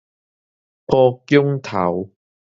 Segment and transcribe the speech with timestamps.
[0.87, 2.09] 埔姜頭